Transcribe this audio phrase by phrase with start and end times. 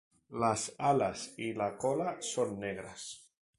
[0.43, 3.07] Las alas y la cola son negras.